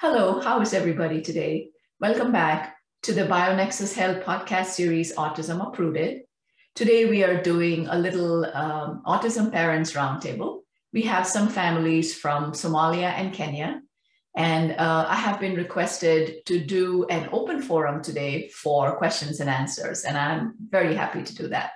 [0.00, 1.70] Hello, how is everybody today?
[1.98, 6.20] Welcome back to the BioNexus Health podcast series, Autism Uprooted.
[6.76, 10.60] Today we are doing a little um, Autism Parents Roundtable.
[10.92, 13.80] We have some families from Somalia and Kenya,
[14.36, 19.50] and uh, I have been requested to do an open forum today for questions and
[19.50, 21.72] answers, and I'm very happy to do that.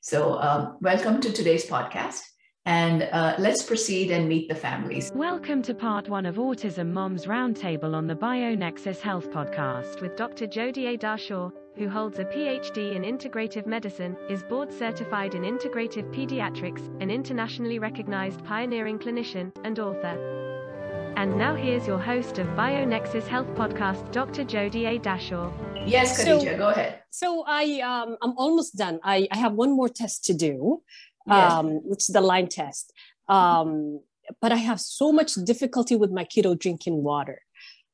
[0.00, 2.20] So, um, welcome to today's podcast.
[2.68, 5.10] And uh, let's proceed and meet the families.
[5.14, 10.46] Welcome to part one of Autism Moms Roundtable on the BioNexus Health Podcast with Dr.
[10.46, 10.98] Jodie A.
[10.98, 17.10] Dashore, who holds a PhD in integrative medicine, is board certified in integrative pediatrics, an
[17.10, 21.14] internationally recognized pioneering clinician, and author.
[21.16, 24.44] And now here's your host of BioNexus Health Podcast, Dr.
[24.44, 24.98] Jodie A.
[24.98, 25.54] Dashore.
[25.86, 27.00] Yes, Khadija, so, go ahead.
[27.08, 29.00] So I um, I'm almost done.
[29.02, 30.82] I, I have one more test to do
[31.28, 31.52] yes.
[31.52, 32.92] um, which is the Lyme test.
[33.28, 34.00] Um,
[34.40, 37.42] but I have so much difficulty with my kiddo drinking water.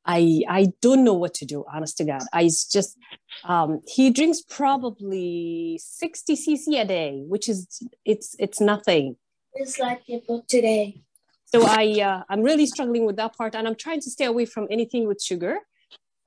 [0.06, 2.22] I I don't know what to do, honest to God.
[2.32, 2.98] I just
[3.44, 9.16] um, he drinks probably 60 cc a day, which is it's it's nothing.
[9.54, 11.00] It's like people today.
[11.46, 14.44] So I uh, I'm really struggling with that part, and I'm trying to stay away
[14.44, 15.58] from anything with sugar,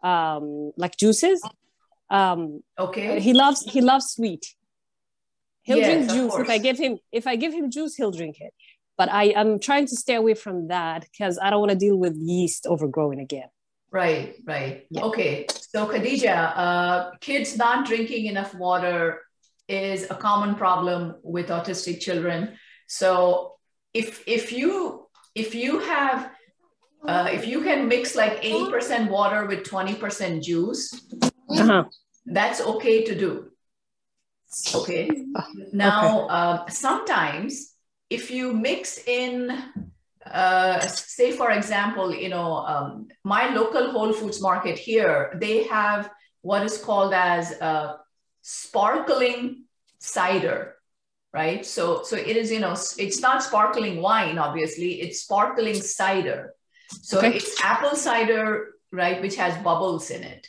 [0.01, 1.43] um, like juices.
[2.09, 3.19] Um, okay.
[3.19, 4.55] He loves he loves sweet.
[5.67, 8.37] He'll yes, drink juice if I give him if I give him juice, he'll drink
[8.39, 8.53] it.
[8.97, 11.97] But I am trying to stay away from that because I don't want to deal
[11.97, 13.49] with yeast overgrowing again.
[13.91, 14.85] Right, right.
[14.89, 15.03] Yeah.
[15.03, 15.45] Okay.
[15.49, 19.21] So Khadija, uh, kids not drinking enough water
[19.67, 22.53] is a common problem with autistic children.
[22.87, 23.55] So
[23.93, 26.31] if if you if you have
[27.05, 30.93] uh, if you can mix like 80% water with 20% juice,
[31.49, 31.83] uh-huh.
[32.25, 33.51] that's okay to do.
[34.73, 35.09] Okay.
[35.71, 36.27] Now, okay.
[36.29, 37.75] Uh, sometimes
[38.09, 39.51] if you mix in,
[40.25, 46.09] uh, say, for example, you know, um, my local Whole Foods market here, they have
[46.41, 47.97] what is called as a
[48.41, 49.63] sparkling
[49.99, 50.75] cider
[51.33, 56.53] right so so it is you know it's not sparkling wine obviously it's sparkling cider
[57.01, 57.35] so okay.
[57.35, 60.47] it's apple cider right which has bubbles in it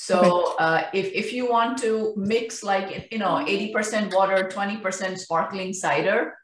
[0.00, 5.72] so uh, if, if you want to mix like, you know, 80% water, 20% sparkling
[5.72, 6.34] cider,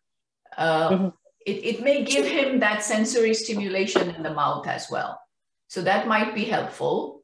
[0.59, 1.09] uh, mm-hmm.
[1.47, 5.21] it, it may give him that sensory stimulation in the mouth as well.
[5.69, 7.23] So that might be helpful.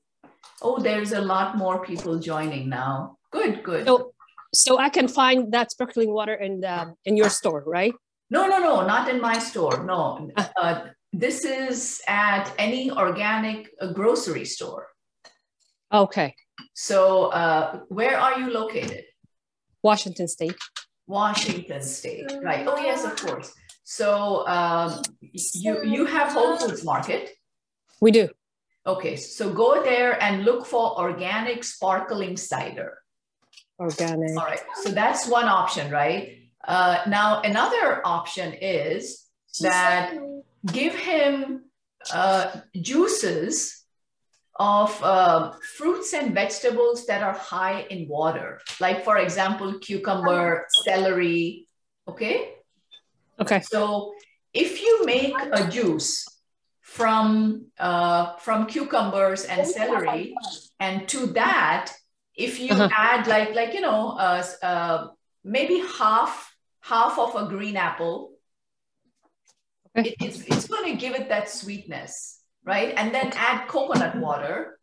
[0.62, 3.16] Oh, there's a lot more people joining now.
[3.32, 3.86] Good, good.
[3.86, 4.12] So,
[4.54, 7.92] so I can find that sparkling water in, um, in your store, right?
[8.30, 9.82] No, no, no, not in my store.
[9.84, 10.30] No.
[10.36, 10.52] Ah.
[10.56, 14.86] Uh, this is at any organic uh, grocery store.
[15.92, 16.34] Okay.
[16.74, 19.04] So, uh, where are you located?
[19.82, 20.56] Washington State.
[21.06, 22.66] Washington State, right?
[22.66, 23.52] Oh yes, of course.
[23.82, 27.30] So, um, you you have Whole Foods Market.
[28.00, 28.28] We do.
[28.86, 32.98] Okay, so go there and look for organic sparkling cider.
[33.78, 34.38] Organic.
[34.38, 36.38] All right, so that's one option, right?
[36.66, 39.26] Uh, now another option is
[39.60, 40.14] that
[40.72, 41.64] give him
[42.12, 43.79] uh, juices
[44.60, 51.66] of uh, fruits and vegetables that are high in water, like for example, cucumber, celery.
[52.06, 52.52] Okay.
[53.40, 53.62] Okay.
[53.62, 54.12] So
[54.52, 56.28] if you make a juice
[56.82, 60.34] from uh, from cucumbers and celery,
[60.78, 61.94] and to that,
[62.36, 62.90] if you uh-huh.
[62.94, 65.08] add like like you know uh, uh,
[65.42, 68.32] maybe half half of a green apple,
[69.96, 70.10] okay.
[70.10, 72.94] it, it's it's going to give it that sweetness right?
[72.96, 74.78] And then add coconut water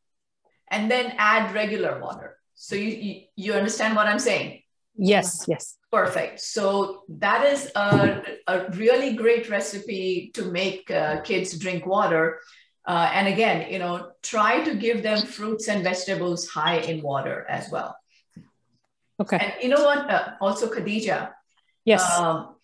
[0.69, 2.37] and then add regular water.
[2.55, 4.63] So you, you, you understand what I'm saying?
[4.95, 5.77] Yes, yes.
[5.91, 6.41] Perfect.
[6.41, 12.39] So that is a, a really great recipe to make uh, kids drink water.
[12.85, 17.45] Uh, and again, you know, try to give them fruits and vegetables high in water
[17.47, 17.95] as well.
[19.19, 19.37] Okay.
[19.37, 20.09] And you know what?
[20.09, 21.31] Uh, also, Khadija.
[21.85, 22.03] Yes.
[22.17, 22.55] Um,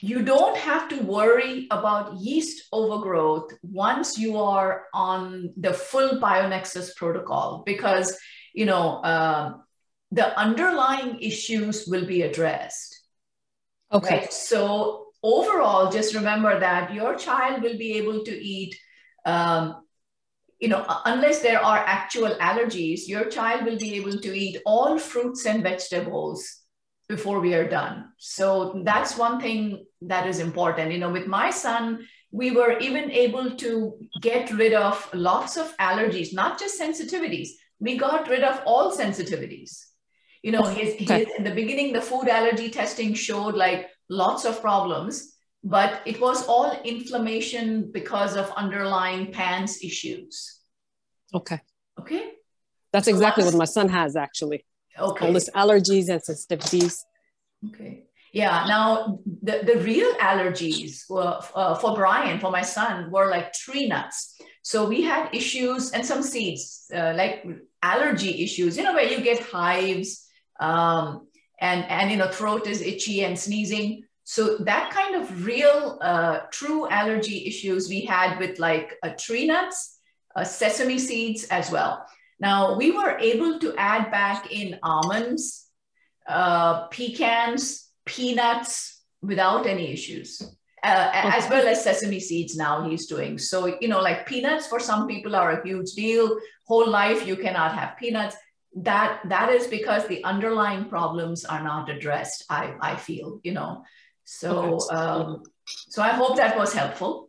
[0.00, 6.94] you don't have to worry about yeast overgrowth once you are on the full bionexus
[6.96, 8.16] protocol because
[8.54, 9.54] you know uh,
[10.12, 13.00] the underlying issues will be addressed
[13.92, 14.32] okay right?
[14.32, 18.78] so overall just remember that your child will be able to eat
[19.26, 19.82] um,
[20.60, 24.96] you know unless there are actual allergies your child will be able to eat all
[24.96, 26.58] fruits and vegetables
[27.08, 28.12] before we are done.
[28.18, 30.92] So that's one thing that is important.
[30.92, 35.76] You know, with my son, we were even able to get rid of lots of
[35.78, 37.48] allergies, not just sensitivities.
[37.80, 39.84] We got rid of all sensitivities.
[40.42, 44.60] You know, his, his, in the beginning, the food allergy testing showed like lots of
[44.60, 45.34] problems.
[45.64, 50.60] but it was all inflammation because of underlying PANS issues.
[51.34, 51.60] Okay.
[52.00, 52.32] Okay.
[52.92, 54.64] That's exactly what my son has actually.
[54.98, 55.26] Okay.
[55.26, 56.98] All this allergies and sensitivities.
[57.68, 58.04] Okay.
[58.32, 58.64] Yeah.
[58.68, 63.88] Now, the, the real allergies were, uh, for Brian, for my son, were like tree
[63.88, 64.36] nuts.
[64.62, 67.46] So we had issues and some seeds, uh, like
[67.82, 70.26] allergy issues, you know, where you get hives
[70.60, 71.26] um,
[71.60, 74.04] and, and, you know, throat is itchy and sneezing.
[74.24, 79.98] So that kind of real, uh, true allergy issues we had with like tree nuts,
[80.36, 82.04] uh, sesame seeds as well.
[82.38, 85.66] Now we were able to add back in almonds,
[86.28, 90.42] uh, pecans, peanuts without any issues.
[90.84, 93.36] Uh, as well as sesame seeds now he's doing.
[93.36, 96.38] So, you know, like peanuts for some people are a huge deal.
[96.68, 98.36] Whole life you cannot have peanuts.
[98.76, 103.82] That that is because the underlying problems are not addressed, I, I feel, you know.
[104.24, 107.28] So, um, so I hope that was helpful.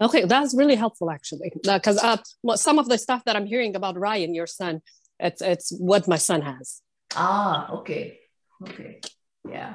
[0.00, 2.18] Okay, that's really helpful actually, because uh,
[2.48, 4.80] uh some of the stuff that I'm hearing about Ryan, your son,
[5.18, 6.82] it's it's what my son has.
[7.16, 8.20] Ah, okay,
[8.62, 9.00] okay,
[9.48, 9.74] yeah.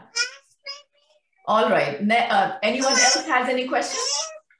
[1.48, 2.04] All right.
[2.04, 4.08] Ne- uh, anyone else has any questions?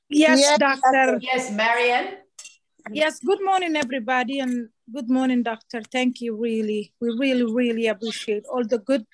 [0.10, 1.20] Yes, yes doctor.
[1.22, 2.18] Yes, Marianne.
[2.92, 3.20] Yes.
[3.20, 5.82] Good morning, everybody, and good morning, doctor.
[5.92, 6.36] Thank you.
[6.36, 9.06] Really, we really, really appreciate all the good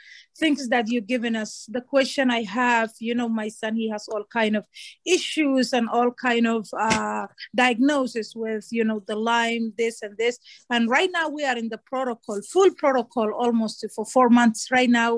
[0.42, 1.52] things that you've given us.
[1.70, 4.64] The question i have you know my son he has all kind of
[5.06, 7.28] issues and all kind of uh,
[7.64, 10.36] diagnosis with you know the lyme this and this.
[10.70, 14.62] And right now we are in the protocol full protocol almost for four months.
[14.72, 15.14] Right now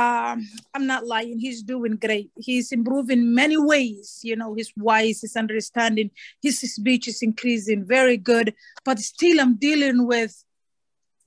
[0.00, 0.38] um,
[0.74, 1.38] i'm not lying.
[1.38, 2.30] He's doing great.
[2.48, 6.10] He's improving many ways you know his wise his understanding
[6.42, 7.84] his speech is increasing.
[7.84, 8.54] Very good.
[8.84, 10.34] But still i'm dealing with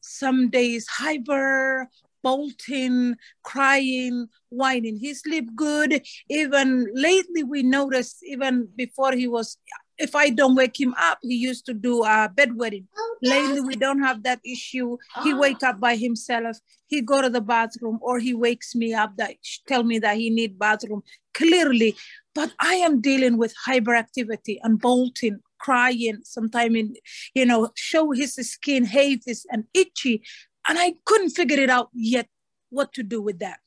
[0.01, 1.89] some days hyper
[2.23, 4.97] bolting, crying, whining.
[4.97, 6.01] He sleep good.
[6.29, 9.57] Even lately, we noticed even before he was,
[9.97, 12.85] if I don't wake him up, he used to do a bedwetting.
[13.21, 14.97] Lately, we don't have that issue.
[15.23, 15.37] He ah.
[15.37, 16.57] wake up by himself.
[16.87, 19.35] He go to the bathroom, or he wakes me up that
[19.67, 21.01] tell me that he need bathroom
[21.33, 21.95] clearly.
[22.35, 26.93] But I am dealing with hyperactivity and bolting crying sometime in
[27.33, 30.21] you know show his skin haze and itchy
[30.67, 32.27] and I couldn't figure it out yet
[32.69, 33.59] what to do with that.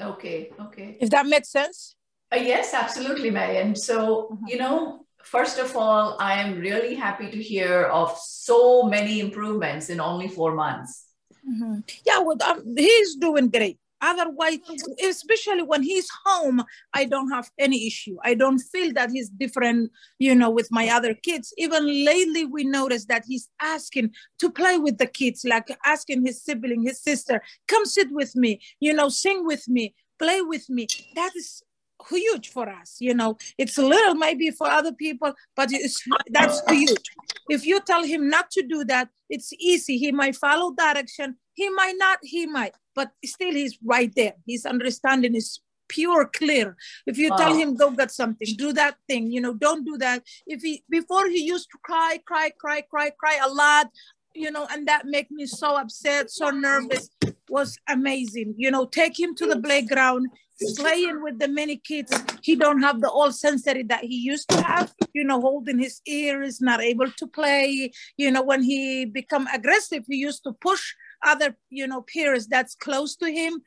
[0.00, 0.96] Okay, okay.
[1.00, 1.94] If that makes sense?
[2.32, 3.74] Uh, yes, absolutely, Marian.
[3.74, 4.46] So, mm-hmm.
[4.46, 9.90] you know, first of all, I am really happy to hear of so many improvements
[9.90, 11.06] in only four months.
[11.48, 11.80] Mm-hmm.
[12.06, 13.79] Yeah, well, um, he's doing great.
[14.00, 14.58] Otherwise,
[15.02, 16.62] especially when he's home,
[16.94, 18.16] I don't have any issue.
[18.24, 21.52] I don't feel that he's different, you know, with my other kids.
[21.58, 26.42] Even lately, we noticed that he's asking to play with the kids, like asking his
[26.42, 30.86] sibling, his sister, come sit with me, you know, sing with me, play with me.
[31.14, 31.62] That is
[32.08, 36.62] huge for us you know it's a little maybe for other people but it's that's
[36.70, 37.02] huge
[37.48, 41.68] if you tell him not to do that it's easy he might follow direction he
[41.80, 44.34] might not he might but still he's right there.
[44.46, 46.76] His understanding is pure clear.
[47.06, 47.36] If you wow.
[47.36, 50.22] tell him go get something do that thing you know don't do that.
[50.46, 53.86] If he before he used to cry cry cry cry cry a lot
[54.34, 57.10] you know and that make me so upset so nervous
[57.48, 58.54] was amazing.
[58.56, 60.28] You know take him to the playground
[60.76, 62.12] playing with the many kids.
[62.42, 66.00] He don't have the old sensory that he used to have you know holding his
[66.06, 67.92] ears not able to play.
[68.16, 70.84] You know when he become aggressive he used to push
[71.22, 73.62] other you know peers that's close to him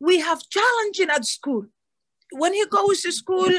[0.00, 1.66] we have challenging at school.
[2.32, 3.50] When he goes to school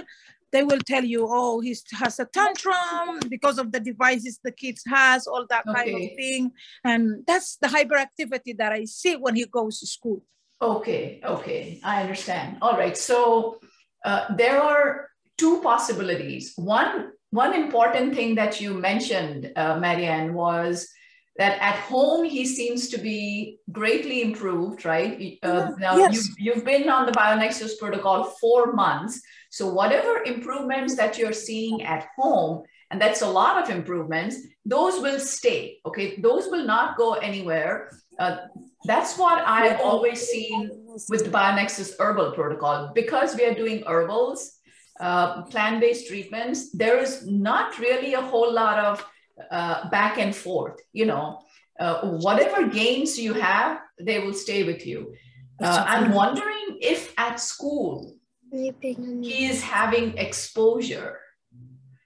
[0.51, 4.83] they will tell you oh he has a tantrum because of the devices the kids
[4.86, 5.91] has all that okay.
[5.91, 6.51] kind of thing.
[6.83, 10.24] And that's the hyperactivity that i see when he goes to school.
[10.62, 12.57] Okay okay i understand.
[12.62, 13.60] All right so
[14.03, 16.53] uh, there are two possibilities.
[16.55, 20.89] One one important thing that you mentioned uh, marianne was
[21.38, 25.39] that at home he seems to be greatly improved, right?
[25.43, 26.13] Uh, now yes.
[26.13, 29.21] you've, you've been on the BioNexus protocol four months.
[29.50, 34.35] So whatever improvements that you're seeing at home, and that's a lot of improvements,
[34.65, 36.17] those will stay, okay?
[36.19, 37.89] Those will not go anywhere.
[38.19, 38.38] Uh,
[38.85, 40.69] that's what I've always seen
[41.09, 42.91] with the BioNexus herbal protocol.
[42.93, 44.59] Because we are doing herbals,
[45.00, 49.05] uh, plant-based treatments, there is not really a whole lot of
[49.50, 50.79] uh, back and forth.
[50.93, 51.39] You know,
[51.79, 55.13] uh, whatever gains you have, they will stay with you.
[55.62, 58.15] Uh, I'm wondering if at school
[58.51, 61.19] he is having exposure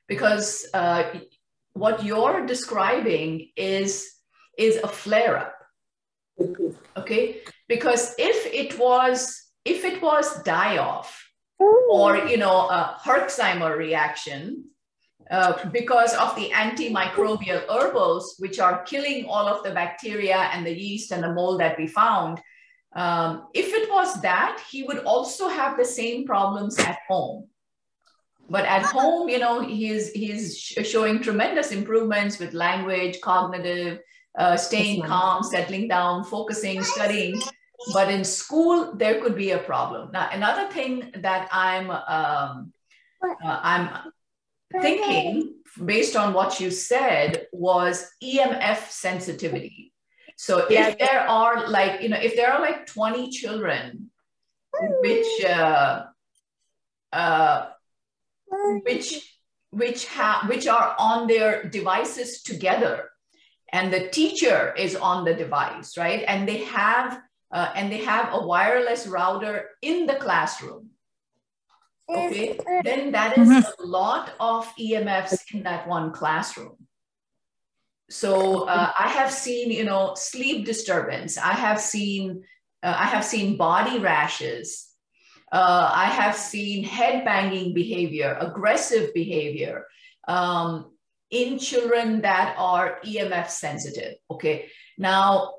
[0.07, 1.03] because uh,
[1.73, 4.11] what you're describing is
[4.57, 5.55] is a flare up.
[6.97, 11.25] Okay, because if it was if it was die off,
[11.59, 14.65] or you know a Herxheimer reaction
[15.31, 20.73] uh, because of the antimicrobial herbals, which are killing all of the bacteria and the
[20.73, 22.39] yeast and the mold that we found.
[22.95, 27.47] Um, if it was that, he would also have the same problems at home.
[28.49, 33.99] But at home, you know, he's he's showing tremendous improvements with language, cognitive,
[34.37, 37.41] uh, staying calm, settling down, focusing, studying.
[37.91, 40.11] But in school, there could be a problem.
[40.11, 42.71] Now, another thing that I'm um,
[43.23, 44.11] uh, I'm
[44.71, 49.93] thinking based on what you said was EMF sensitivity.
[50.37, 54.11] So if there are like, you know, if there are like 20 children
[55.01, 56.03] which uh,
[57.13, 57.67] uh,
[58.83, 59.37] which
[59.71, 63.09] which have which are on their devices together
[63.71, 66.23] and the teacher is on the device right?
[66.27, 70.89] And they have uh, and they have a wireless router in the classroom
[72.09, 73.83] okay, then that is mm-hmm.
[73.83, 76.75] a lot of EMFs in that one classroom.
[78.09, 81.37] So uh, I have seen, you know, sleep disturbance.
[81.37, 82.43] I have seen,
[82.83, 84.87] uh, I have seen body rashes.
[85.51, 89.87] Uh, I have seen head banging behavior, aggressive behavior
[90.27, 90.91] um,
[91.31, 94.15] in children that are EMF sensitive.
[94.29, 94.69] Okay.
[94.97, 95.55] Now,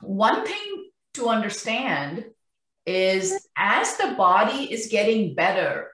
[0.00, 2.24] one thing to understand
[2.88, 5.90] is as the body is getting better,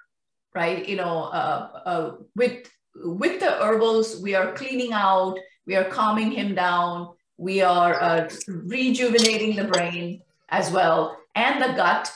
[0.54, 0.88] right?
[0.88, 5.36] You know, uh, uh, with with the herbals, we are cleaning out,
[5.66, 11.74] we are calming him down, we are uh, rejuvenating the brain as well and the
[11.74, 12.12] gut.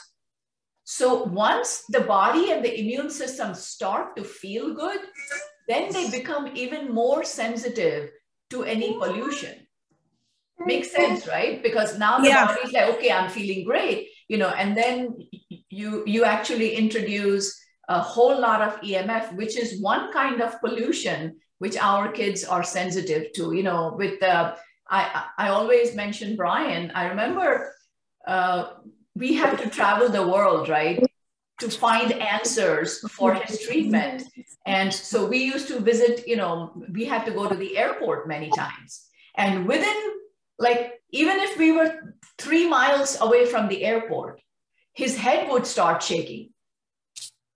[0.85, 5.01] So once the body and the immune system start to feel good,
[5.67, 8.09] then they become even more sensitive
[8.51, 9.67] to any pollution.
[10.65, 11.61] Makes sense, right?
[11.61, 12.47] Because now the yeah.
[12.47, 15.27] body's like, okay, I'm feeling great you know, and then
[15.69, 17.59] you you actually introduce
[17.89, 22.63] a whole lot of EMF, which is one kind of pollution which our kids are
[22.63, 23.53] sensitive to.
[23.53, 24.55] You know, with the
[24.89, 26.91] I I always mention Brian.
[26.95, 27.73] I remember
[28.25, 28.71] uh,
[29.15, 31.03] we had to travel the world, right?
[31.59, 34.23] to find answers for his treatment.
[34.65, 38.27] And so we used to visit, you know, we had to go to the airport
[38.27, 39.05] many times.
[39.35, 39.95] And within
[40.57, 44.41] like, even if we were three miles away from the airport,
[44.93, 46.49] his head would start shaking.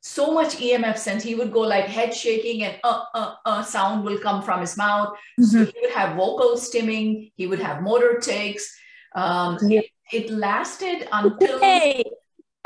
[0.02, 1.24] So much EMF sense.
[1.24, 4.76] He would go like head shaking and uh, uh, uh, sound will come from his
[4.76, 5.10] mouth.
[5.40, 5.44] Mm-hmm.
[5.44, 7.32] So he would have vocal stimming.
[7.36, 8.70] He would have motor tics.
[9.16, 9.82] Um, yeah.
[9.82, 12.04] it, it, lasted until, hey.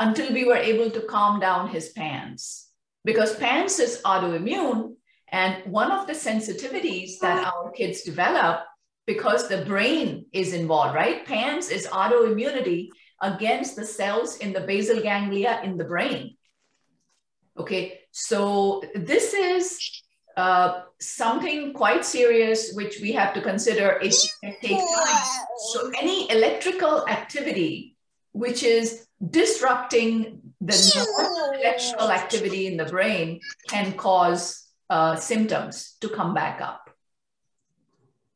[0.00, 2.68] until we were able to calm down his PANS
[3.04, 4.94] because PANS is autoimmune.
[5.30, 8.62] And one of the sensitivities that our kids develop
[9.08, 11.24] because the brain is involved, right?
[11.24, 12.90] PANS is autoimmunity
[13.22, 16.36] against the cells in the basal ganglia in the brain.
[17.58, 19.80] Okay, so this is
[20.36, 23.98] uh, something quite serious which we have to consider.
[24.02, 25.46] It, it takes time.
[25.72, 27.96] So any electrical activity
[28.32, 30.76] which is disrupting the
[31.58, 36.87] electrical activity in the brain can cause uh, symptoms to come back up.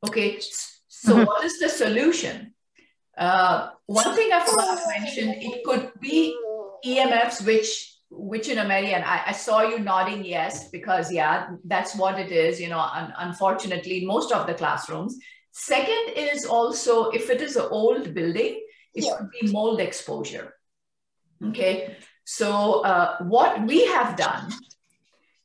[0.05, 0.41] Okay,
[0.89, 1.25] so mm-hmm.
[1.25, 2.55] what is the solution?
[3.17, 6.37] Uh, one thing I forgot to mention, it could be
[6.85, 12.19] EMFs, which which in American, I, I, saw you nodding yes, because yeah, that's what
[12.19, 15.17] it is, you know, un- unfortunately, most of the classrooms.
[15.53, 18.61] Second is also if it is an old building,
[18.95, 19.17] it yeah.
[19.17, 20.55] could be mold exposure.
[21.43, 24.53] Okay, so uh, what we have done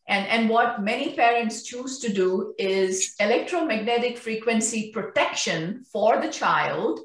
[0.08, 7.02] and, and what many parents choose to do is electromagnetic frequency protection for the child,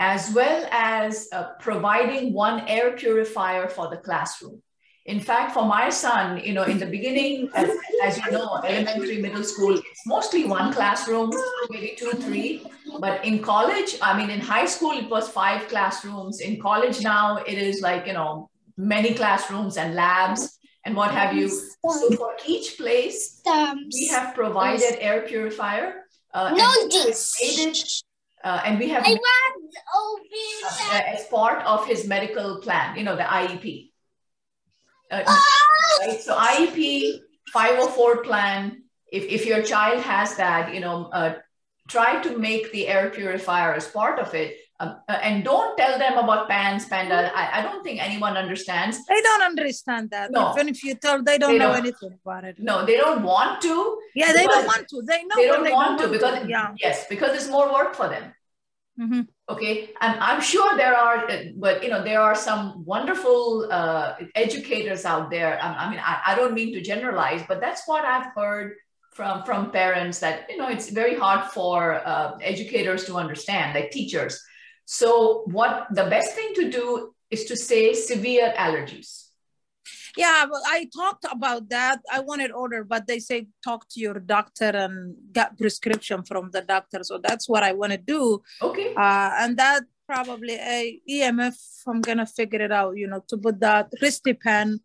[0.00, 4.60] as well as uh, providing one air purifier for the classroom.
[5.04, 7.70] In fact, for my son, you know, in the beginning, as,
[8.02, 11.30] as, you know, elementary, middle school, it's mostly one classroom,
[11.70, 12.66] maybe two, three.
[12.98, 16.40] But in college, I mean, in high school, it was five classrooms.
[16.40, 20.55] In college now, it is like, you know, many classrooms and labs
[20.86, 21.48] and what have you.
[21.48, 23.42] So for each place,
[23.92, 26.04] we have provided air purifier.
[26.32, 28.02] Uh, no, this.
[28.44, 29.74] Uh, and we have I want
[30.92, 33.90] uh, as part of his medical plan, you know, the IEP.
[35.10, 36.06] Uh, oh!
[36.06, 36.20] right?
[36.20, 37.18] So IEP
[37.52, 41.34] 504 plan, if, if your child has that, you know, uh,
[41.88, 45.98] try to make the air purifier as part of it um, uh, and don't tell
[45.98, 47.32] them about PANS, panda.
[47.34, 49.04] I, I don't think anyone understands.
[49.06, 50.30] They don't understand that.
[50.30, 50.52] No.
[50.52, 52.58] Even if you tell, they don't they know don't, anything about it.
[52.58, 53.98] No, they don't want to.
[54.14, 55.02] Yeah, they don't want to.
[55.02, 55.36] They know.
[55.36, 56.74] They don't, they want, don't to because yeah.
[56.78, 58.34] yes, because it's more work for them.
[59.00, 59.22] Mm-hmm.
[59.48, 65.04] Okay, I'm, I'm sure there are, but you know, there are some wonderful uh, educators
[65.04, 65.58] out there.
[65.62, 68.74] I, I mean, I, I don't mean to generalize, but that's what I've heard
[69.12, 73.90] from from parents that you know it's very hard for uh, educators to understand, like
[73.90, 74.42] teachers.
[74.86, 79.24] So, what the best thing to do is to say severe allergies.
[80.16, 82.00] Yeah well, i talked about that.
[82.10, 86.62] I wanted order but they say talk to your doctor and get prescription from the
[86.62, 87.00] doctor.
[87.02, 88.42] So that's what i want to do.
[88.62, 88.94] Okay.
[88.94, 93.58] Uh, and that probably a emf i'm gonna figure it out you know to put
[93.58, 94.78] that Ristypen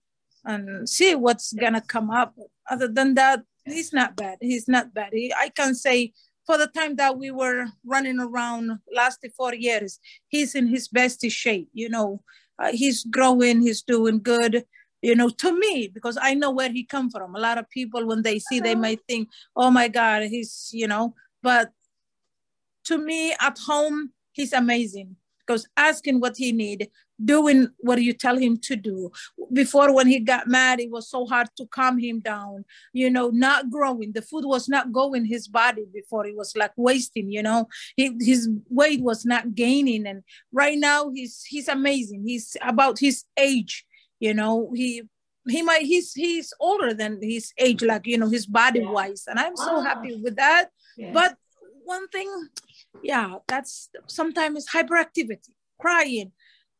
[0.45, 2.35] and see what's gonna come up.
[2.69, 4.37] Other than that he's not bad.
[4.41, 5.13] He's not bad.
[5.13, 6.11] He, i can say
[6.45, 9.99] for the time that we were running around last four years.
[10.27, 12.21] He's in his best shape you know.
[12.59, 14.63] Uh, he's growing he's doing good
[15.01, 17.35] you know to me because i know where he come from.
[17.35, 20.87] A lot of people when they see they might think oh my god he's you
[20.87, 21.15] know.
[21.43, 21.71] But
[22.85, 26.89] to me at home he's amazing because asking what he need
[27.23, 29.11] doing what you tell him to do.
[29.51, 33.29] Before when he got mad it was so hard to calm him down you know
[33.29, 34.11] not growing.
[34.11, 36.25] The food was not going his body before.
[36.25, 37.67] It was like wasting you know.
[37.95, 40.07] He, his weight was not gaining.
[40.07, 42.23] And right now he's he's amazing.
[42.25, 43.85] He's about his age
[44.19, 44.71] you know.
[44.75, 45.03] He
[45.49, 48.91] he might he's he's older than his age like you know his body yeah.
[48.91, 49.23] wise.
[49.27, 49.81] And i'm so ah.
[49.81, 50.69] happy with that.
[50.97, 51.11] Yeah.
[51.13, 51.35] but
[51.83, 52.29] one thing
[53.03, 56.31] yeah that's sometimes hyperactivity crying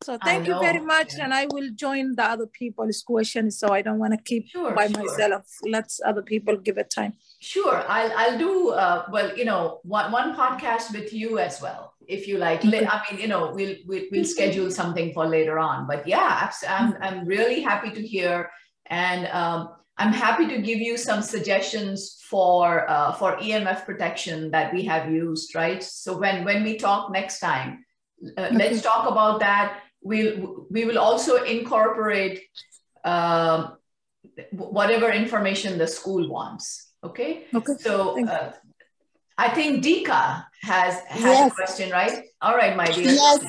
[0.02, 1.24] so thank you very much yeah.
[1.24, 4.72] and i will join the other people's questions so i don't want to keep sure,
[4.74, 5.02] by sure.
[5.02, 9.80] myself let's other people give it time sure i'll, I'll do uh, well you know
[9.82, 12.64] one, one podcast with you as well if you like.
[12.64, 15.86] I mean, you know, we'll, we'll, we'll schedule something for later on.
[15.86, 16.96] But yeah, I'm.
[17.00, 18.50] I'm really happy to hear.
[18.86, 24.72] And um, I'm happy to give you some suggestions for, uh, for EMF protection that
[24.72, 25.82] we have used, right?
[25.82, 27.84] So when, when we talk next time,
[28.36, 28.56] uh, okay.
[28.56, 29.80] let's talk about that.
[30.02, 32.42] We'll, we will also incorporate
[33.04, 33.70] uh,
[34.52, 36.90] whatever information the school wants.
[37.04, 37.44] Okay.
[37.54, 37.74] Okay.
[37.78, 38.52] So uh,
[39.38, 41.52] I think Dika has has yes.
[41.52, 42.24] a question, right?
[42.40, 43.04] All right, my dear.
[43.04, 43.44] Yes.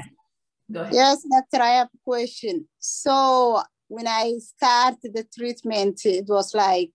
[0.72, 0.94] Go ahead.
[0.94, 2.68] Yes, doctor, I have a question.
[2.80, 6.92] So when I started the treatment, it was like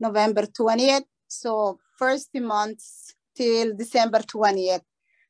[0.00, 1.04] November 20th.
[1.28, 2.82] So first month
[3.36, 4.82] till December 20th,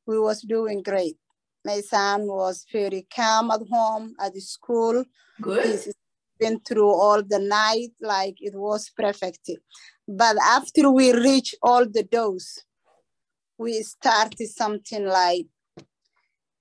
[0.07, 1.20] we was doing great.
[1.65, 5.05] My son was very calm at home, at the school.
[5.41, 5.65] Good.
[5.67, 5.93] He's
[6.39, 9.51] been through all the night, like it was perfect.
[10.09, 12.65] But after we reach all the dose,
[13.59, 15.47] we started something like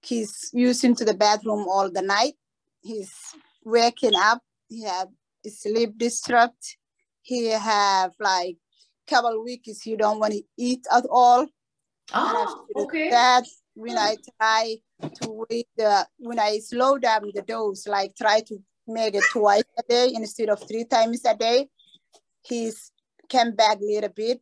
[0.01, 2.33] he's using to the bathroom all the night.
[2.81, 3.13] He's
[3.63, 4.41] waking up.
[4.67, 5.07] He have
[5.47, 6.77] sleep disrupt.
[7.21, 8.57] He have like
[9.09, 11.47] couple weeks he don't want to eat at all.
[12.13, 13.09] Oh, okay.
[13.09, 13.43] That
[13.79, 14.75] when I try
[15.21, 19.63] to wait the when I slow down the dose, like try to make it twice
[19.77, 21.67] a day instead of three times a day,
[22.43, 22.91] he's
[23.29, 24.41] came back a little bit.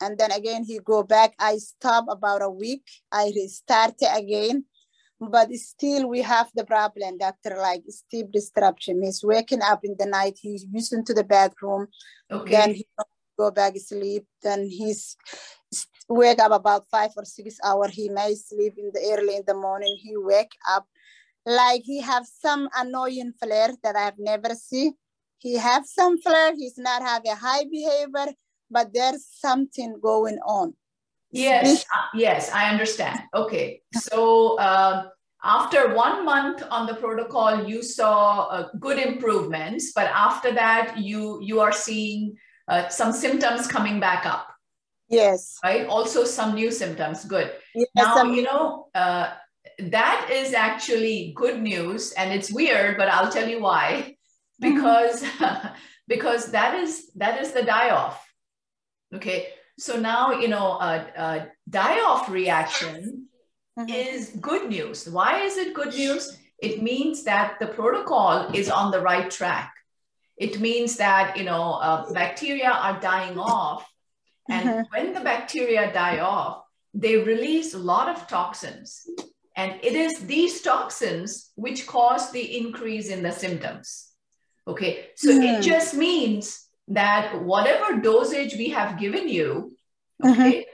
[0.00, 1.34] And then again he go back.
[1.38, 2.86] I stop about a week.
[3.12, 4.64] I restart again.
[5.20, 9.02] But still we have the problem doctor like sleep disruption.
[9.02, 10.38] He's waking up in the night.
[10.40, 11.88] He's using to the bathroom.
[12.30, 12.52] Okay.
[12.52, 12.86] then he
[13.38, 14.24] go back sleep.
[14.42, 15.18] Then he's
[16.10, 19.54] wake up about five or six hours he may sleep in the early in the
[19.54, 20.86] morning he wake up
[21.46, 24.92] like he have some annoying flare that i've never seen
[25.38, 28.34] he have some flare he's not have a high behavior
[28.70, 30.74] but there's something going on.
[31.32, 33.20] Yes, uh, yes, I understand.
[33.34, 35.08] Okay, so uh,
[35.44, 41.38] after one month on the protocol, you saw uh, good improvements, but after that, you
[41.40, 44.48] you are seeing uh, some symptoms coming back up.
[45.10, 45.58] Yes.
[45.62, 45.86] Right.
[45.86, 47.24] Also, some new symptoms.
[47.24, 47.52] Good.
[47.74, 49.34] Yes, now you know uh,
[49.78, 54.16] that is actually good news, and it's weird, but I'll tell you why.
[54.62, 54.74] Mm-hmm.
[54.74, 55.24] Because
[56.08, 58.24] because that is that is the die off
[59.12, 63.26] Okay, so now, you know, a, a die-off reaction
[63.78, 63.88] mm-hmm.
[63.88, 65.08] is good news.
[65.08, 66.38] Why is it good news?
[66.60, 69.72] It means that the protocol is on the right track.
[70.36, 73.89] It means that, you know, uh, bacteria are dying off.
[74.50, 79.06] And when the bacteria die off, they release a lot of toxins.
[79.56, 84.08] And it is these toxins which cause the increase in the symptoms.
[84.66, 85.58] Okay, so mm.
[85.58, 89.72] it just means that whatever dosage we have given you,
[90.22, 90.40] mm-hmm.
[90.40, 90.66] okay,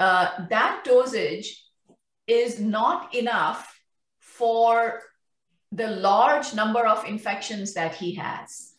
[0.00, 1.64] uh, that dosage
[2.26, 3.80] is not enough
[4.20, 5.02] for
[5.70, 8.71] the large number of infections that he has.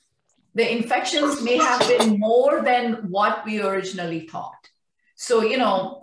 [0.55, 4.69] The infections may have been more than what we originally thought.
[5.15, 6.01] So, you know,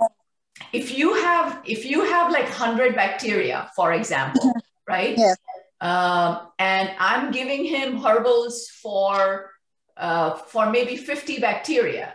[0.73, 4.53] if you have if you have like 100 bacteria for example
[4.87, 5.37] right Yes.
[5.81, 9.51] um, and i'm giving him herbals for
[9.97, 12.15] uh, for maybe 50 bacteria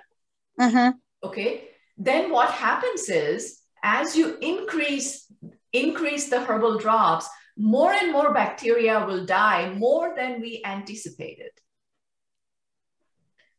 [0.59, 0.91] Mm-hmm.
[1.23, 1.67] okay
[1.97, 5.25] then what happens is as you increase
[5.73, 11.51] increase the herbal drops more and more bacteria will die more than we anticipated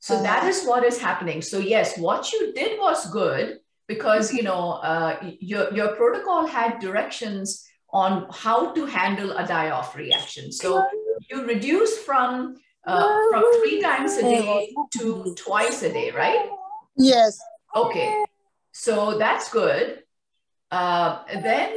[0.06, 0.50] so that Ah.
[0.52, 3.46] is what is happening so yes what you did was good
[3.92, 5.12] because you know uh,
[5.52, 7.48] your, your protocol had directions
[8.02, 8.12] on
[8.44, 10.68] how to handle a die-off reaction so
[11.30, 12.30] you reduce from
[12.90, 16.46] uh, from three times a day to twice a day right
[17.12, 17.32] Yes.
[17.82, 18.08] Okay,
[18.72, 19.86] so that's good.
[20.78, 21.10] Uh,
[21.48, 21.68] then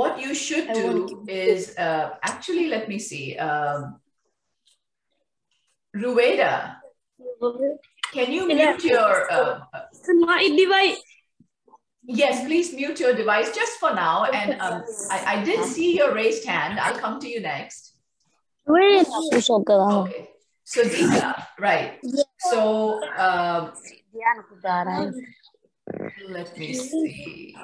[0.00, 0.90] what you should do
[1.28, 3.26] is uh, actually, let me see.
[3.36, 4.00] Um,
[5.94, 6.80] Rueda,
[8.12, 9.60] can you mute your, uh,
[10.56, 10.98] device.
[12.04, 14.24] yes, please mute your device just for now.
[14.24, 16.78] And um, I, I did see your raised hand.
[16.78, 17.94] I'll come to you next.
[19.64, 19.92] Ka lang.
[20.08, 20.28] Okay,
[20.64, 22.00] so Dika, right.
[22.50, 23.72] So um,
[26.28, 27.54] let me see.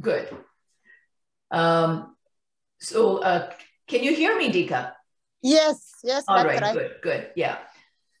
[0.00, 0.28] Good.
[1.50, 2.16] Um,
[2.80, 3.52] so uh,
[3.86, 4.92] can you hear me, Dika?
[5.42, 5.92] Yes.
[6.04, 6.24] Yes.
[6.28, 7.30] All right, right, good, good.
[7.36, 7.58] Yeah.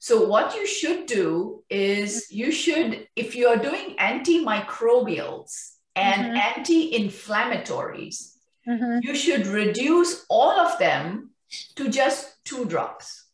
[0.00, 6.38] So what you should do is you should, if you're doing antimicrobials and Mhm.
[6.56, 8.36] anti-inflammatories,
[8.68, 8.98] Mm-hmm.
[9.02, 11.30] you should reduce all of them
[11.76, 13.24] to just two drops.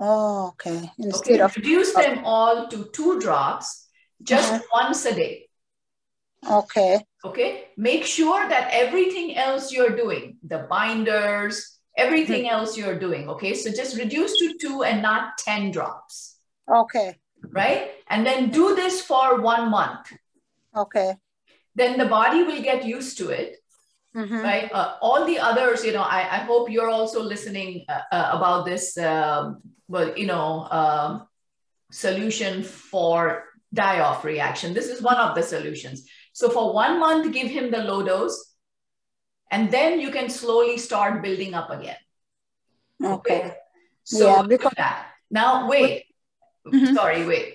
[0.00, 0.90] Oh, okay.
[0.98, 3.88] Instead Okay, of reduce them all to two drops
[4.22, 4.62] just Uh-huh.
[4.72, 5.48] once a day.
[6.48, 7.04] okay.
[7.24, 13.28] Okay, make sure that everything else you're doing, the binders, everything else you're doing.
[13.28, 16.36] Okay, so just reduce to two and not 10 drops,
[16.68, 17.18] Okay.
[17.50, 17.90] right?
[18.08, 20.12] And then do this for one month.
[20.76, 21.14] Okay.
[21.74, 23.56] Then the body will get used to it.
[24.14, 24.40] Mm-hmm.
[24.40, 24.70] right?
[24.70, 28.66] Uh, all the others, you know, I, I hope you're also listening uh, uh, about
[28.66, 31.26] this, um, well, you know, um,
[31.90, 34.74] solution for die-off reaction.
[34.74, 36.06] This is one of the solutions.
[36.34, 38.51] So for one month, give him the low dose,
[39.52, 42.00] and then you can slowly start building up again.
[43.04, 43.54] Okay.
[44.04, 45.06] So Yeah, because- that.
[45.30, 46.06] Now, wait.
[46.66, 46.94] Mhm.
[46.94, 47.48] Sorry, wait.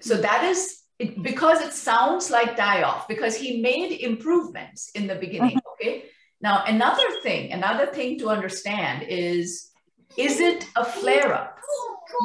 [0.00, 0.60] So that is
[0.98, 5.58] it, because it sounds like die off because he made improvements in the beginning.
[5.72, 5.94] Okay.
[6.42, 9.70] Now, another thing, another thing to understand is
[10.16, 11.56] is it a flare up?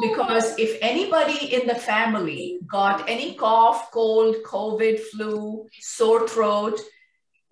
[0.02, 6.80] Because if anybody in the family got any cough, cold, COVID, flu, sore throat,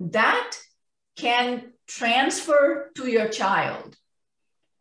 [0.01, 0.51] that
[1.17, 3.97] can transfer to your child.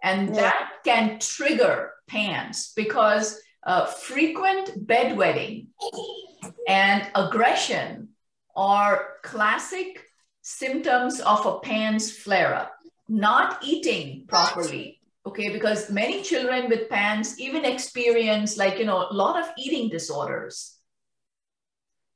[0.02, 0.42] And Yeah.
[0.42, 5.68] that can trigger PANS because uh, frequent bedwetting
[6.68, 8.10] and aggression
[8.56, 10.06] are classic
[10.42, 12.74] symptoms of a PANS flare up.
[13.08, 15.50] Not eating properly, okay?
[15.50, 20.73] Because many children with PANS even experience, like, you know, a lot of eating disorders.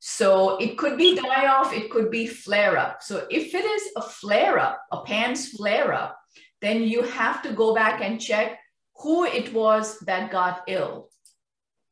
[0.00, 3.02] So it could be die off, it could be flare up.
[3.02, 6.16] So if it is a flare up, a PANS flare up,
[6.60, 8.58] then you have to go back and check
[8.96, 11.08] who it was that got ill.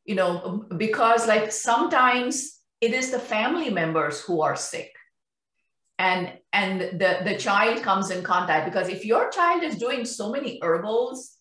[0.04, 4.92] You know, because like sometimes it is the family members who are sick.
[5.98, 10.30] And and the, the child comes in contact because if your child is doing so
[10.30, 11.35] many herbals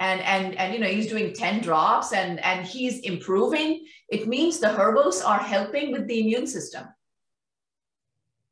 [0.00, 4.58] and and and you know he's doing 10 drops and and he's improving, it means
[4.58, 6.86] the herbals are helping with the immune system.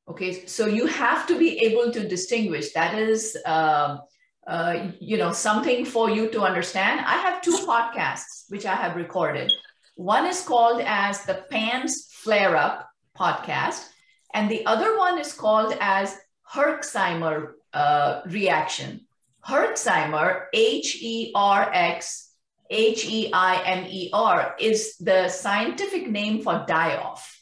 [0.09, 2.73] Okay, so you have to be able to distinguish.
[2.73, 4.01] That is, um,
[4.47, 7.01] uh, you know, something for you to understand.
[7.01, 9.53] I have two podcasts which I have recorded.
[9.97, 13.89] One is called as the PANS Flare Up podcast,
[14.33, 16.17] and the other one is called as
[16.55, 19.08] Herxheimer uh, reaction.
[19.49, 22.33] Herxheimer, H E R X
[22.71, 27.35] H E I M E R, is the scientific name for die off.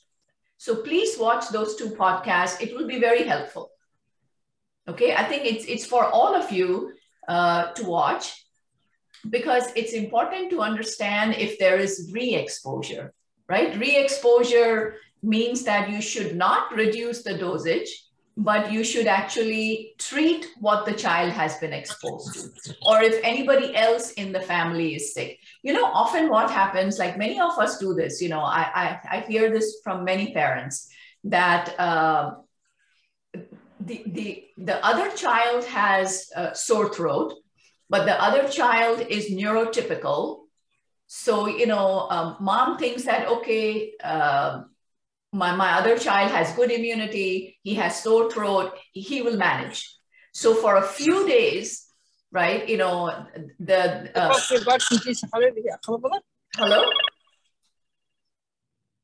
[0.57, 2.61] So please watch those two podcasts.
[2.61, 3.71] It will be very helpful.
[4.88, 6.92] Okay, I think it's it's for all of you
[7.29, 8.47] uh, to watch
[9.29, 13.12] because it's important to understand if there is re-exposure,
[13.49, 13.77] right?
[13.77, 18.06] Re-exposure means that you should not reduce the dosage,
[18.37, 23.75] but you should actually treat what the child has been exposed to, or if anybody
[23.75, 25.38] else in the family is sick.
[25.62, 29.16] You know, often what happens, like many of us do this, you know, I, I,
[29.16, 30.88] I hear this from many parents
[31.25, 32.44] that um,
[33.81, 37.35] the, the, the other child has a sore throat,
[37.88, 40.46] but the other child is neurotypical
[41.07, 44.62] so you know um, mom thinks that okay uh,
[45.37, 47.59] my, my other child has good immunity.
[47.62, 48.72] He has sore throat.
[48.92, 49.81] He will manage.
[50.33, 51.87] So for a few days
[52.33, 53.27] right you know
[53.61, 54.29] the uh,
[56.57, 56.83] hello?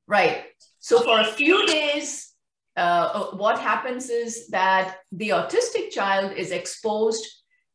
[0.06, 0.44] Right.
[0.80, 2.32] So for a few days
[2.76, 7.24] uh, what happens is that the autistic child is exposed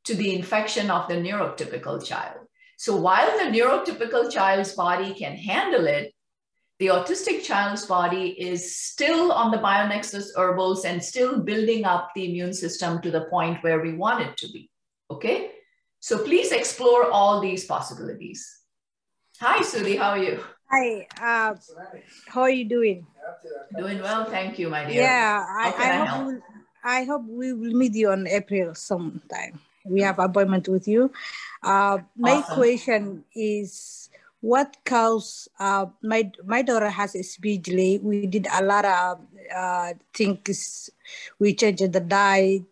[0.06, 2.39] to the infection of the neurotypical child.
[2.78, 6.13] So while the neurotypical child's body can handle it,
[6.80, 12.30] the autistic child's body is still on the Bionexus herbals and still building up the
[12.30, 14.70] immune system to the point where we want it to be.
[15.10, 15.52] Okay?
[16.00, 18.46] So please explore all these possibilities.
[19.40, 20.40] Hi, Sudhi, how are you?
[20.70, 21.56] Hi, uh,
[22.28, 23.08] how are you doing?
[23.78, 25.02] Doing well, thank you, my dear.
[25.02, 26.42] Yeah, I, I, I hope we'll,
[26.84, 29.60] I hope we will meet you on April sometime.
[29.86, 31.12] We have appointment with you.
[31.63, 32.56] Uh, my awesome.
[32.56, 34.07] question is
[34.48, 38.00] what caused uh, my my daughter has a speed delay.
[38.00, 39.20] We did a lot of
[39.52, 40.90] uh, things.
[41.38, 42.64] We changed the diet.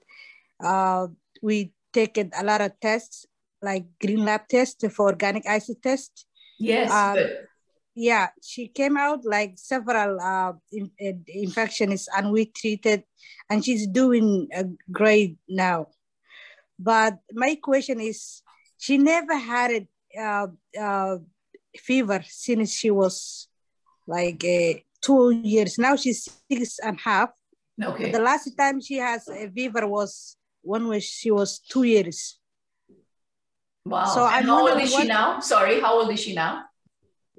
[0.56, 1.08] Uh,
[1.44, 3.28] we take a lot of tests
[3.62, 6.26] like green lab test for organic acid test.
[6.58, 6.88] Yes.
[6.88, 7.44] Uh,
[7.94, 13.04] yeah, she came out like several uh, in, uh, infections and we treated,
[13.50, 15.88] and she's doing uh, great now.
[16.80, 18.44] But my question is,
[18.78, 20.48] she never had a uh,
[20.80, 21.18] uh,
[21.78, 23.48] fever since she was
[24.08, 25.78] like uh, two years.
[25.78, 27.30] Now she's six and a half.
[27.84, 28.12] Okay.
[28.12, 32.40] The last time she has a fever was when she was two years.
[33.86, 34.06] Wow.
[34.06, 35.40] So and I'm how old is she now?
[35.40, 36.64] Sorry, how old is she now?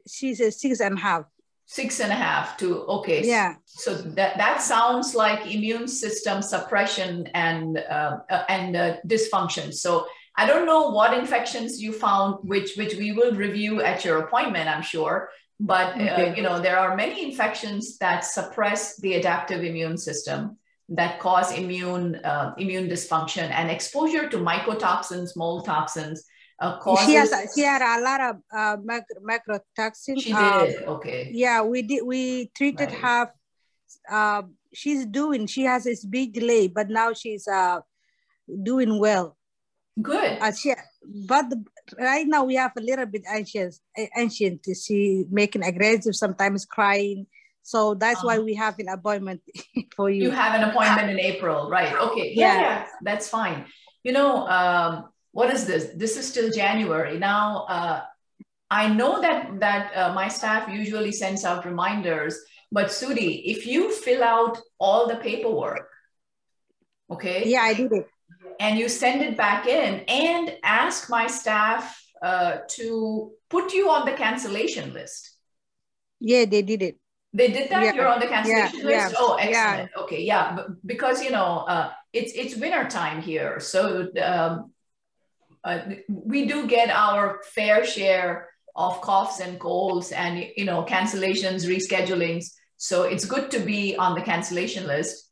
[0.09, 1.25] She's a six and a half.
[1.69, 3.27] Six and a half to okay.
[3.27, 3.57] Yeah.
[3.65, 9.75] So that that sounds like immune system suppression and uh, uh, and uh, dysfunction.
[9.75, 14.19] So I don't know what infections you found, which which we will review at your
[14.19, 15.31] appointment, I'm sure.
[15.59, 16.31] But uh, okay.
[16.31, 20.59] uh, you know, there are many infections that suppress the adaptive immune system
[20.91, 26.25] that cause immune uh, immune dysfunction and exposure to mycotoxins, mold toxins.
[26.59, 27.07] Uh, causes...
[27.07, 30.21] She has she had a lot of uh, macro, macrotoxins.
[30.21, 30.83] She did.
[30.85, 31.31] okay.
[31.33, 32.05] Yeah, we did.
[32.05, 32.99] We treated right.
[33.01, 33.33] her.
[34.11, 34.43] Uh,
[34.75, 35.47] she's doing.
[35.47, 37.81] She has this big delay, but now she's uh,
[38.63, 39.36] doing well.
[40.01, 40.39] Good.
[40.41, 40.53] Uh,
[41.27, 41.47] but
[41.99, 43.81] right now we have a little bit anxious,
[44.17, 44.67] ancient.
[44.85, 47.27] She making aggressive, sometimes crying.
[47.63, 48.45] So that's why uh-huh.
[48.45, 49.41] we have an appointment
[49.97, 50.25] for you.
[50.25, 51.95] You have an appointment in April, right?
[51.95, 52.33] Okay.
[52.35, 52.87] Yeah, yeah, yeah.
[53.03, 53.67] that's fine.
[54.05, 55.91] You know, um, what is this?
[55.97, 57.67] This is still January now.
[57.69, 58.03] Uh,
[58.71, 62.39] I know that that uh, my staff usually sends out reminders,
[62.71, 65.89] but Sudhi, if you fill out all the paperwork,
[67.11, 67.45] okay?
[67.47, 68.07] Yeah, I did it
[68.61, 74.07] and you send it back in and ask my staff uh, to put you on
[74.07, 75.37] the cancellation list.
[76.21, 76.99] Yeah, they did it.
[77.33, 77.83] They did that.
[77.85, 77.93] Yeah.
[77.93, 78.87] You're on the cancellation yeah.
[78.87, 79.11] list.
[79.11, 79.19] Yeah.
[79.19, 79.91] Oh, excellent.
[79.99, 84.73] Okay, yeah, because you know uh, it's it's winter time here, so um,
[85.63, 91.67] uh, we do get our fair share of coughs and colds, and you know cancellations,
[91.67, 92.47] reschedulings.
[92.79, 95.26] So it's good to be on the cancellation list.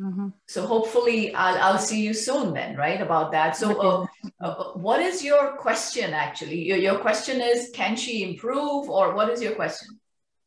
[0.00, 0.28] Mm-hmm.
[0.48, 3.00] So hopefully I'll, I'll see you soon then, right?
[3.02, 3.54] About that.
[3.54, 4.06] So uh,
[4.40, 6.62] uh, what is your question actually?
[6.62, 10.00] Your, your question is, can she improve or what is your question?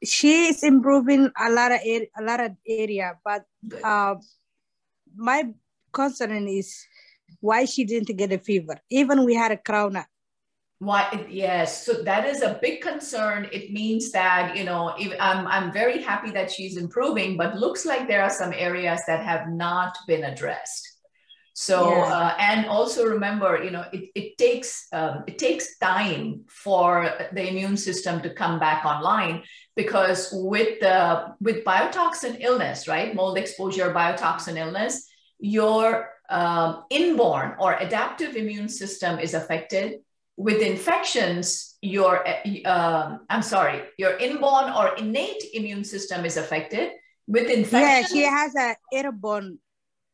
[0.04, 3.46] She is improving a lot of, a lot of area, but
[3.84, 4.16] uh,
[5.16, 5.54] my
[5.92, 6.86] concern is
[7.40, 8.82] why she didn't get a fever.
[8.90, 10.06] Even we had a corona,
[10.86, 11.86] why, yes.
[11.86, 13.48] So that is a big concern.
[13.52, 17.86] It means that, you know, if, I'm, I'm very happy that she's improving, but looks
[17.86, 20.90] like there are some areas that have not been addressed.
[21.56, 22.04] So, yeah.
[22.06, 27.48] uh, and also remember, you know, it, it takes, um, it takes time for the
[27.48, 29.44] immune system to come back online
[29.76, 33.14] because with the, with biotoxin illness, right?
[33.14, 35.08] Mold exposure, biotoxin illness,
[35.40, 40.00] your um, inborn or adaptive immune system is affected
[40.38, 42.26] with infections, your,
[42.66, 46.92] uh, I'm sorry, your inborn or innate immune system is affected.
[47.28, 48.12] With infections.
[48.14, 49.60] Yeah, she has a airborne,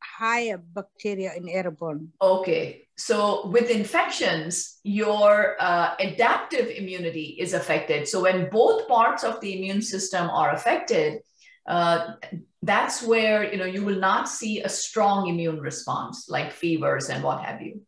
[0.01, 2.09] higher bacteria in airborne.
[2.21, 2.87] Okay.
[2.97, 8.07] So with infections, your uh, adaptive immunity is affected.
[8.07, 11.21] So when both parts of the immune system are affected,
[11.65, 12.13] uh,
[12.61, 17.23] that's where you know you will not see a strong immune response like fevers and
[17.23, 17.81] what have you.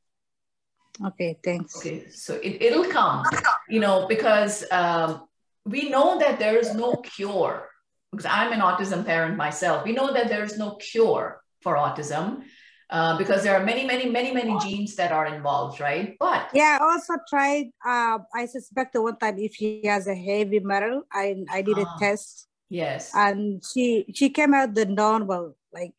[1.00, 1.78] Okay, thanks.
[1.78, 3.24] Okay, so it, it'll come,
[3.70, 5.28] you know, because um,
[5.66, 7.70] we know that there is no cure.
[8.12, 12.44] Because I'm an autism parent myself, we know that there is no cure for autism.
[12.92, 16.18] uh, because there are many, many, many, many genes that are involved, right?
[16.20, 17.72] But yeah, I also tried.
[17.80, 21.78] Uh, I suspect the one time if she has a heavy metal, I I did
[21.80, 21.96] a Ah.
[22.04, 25.56] test, yes, and she she came out the normal.
[25.72, 25.96] Like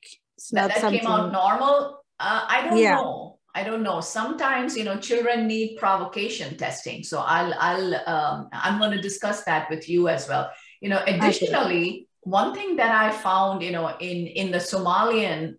[0.52, 2.04] that, that came out normal.
[2.20, 3.00] Uh, I don't Yeah.
[3.00, 3.31] know.
[3.54, 4.00] I don't know.
[4.00, 7.04] Sometimes you know children need provocation testing.
[7.04, 10.50] So I'll I'll um, I'm going to discuss that with you as well.
[10.80, 15.56] You know, additionally, one thing that I found, you know, in in the Somalian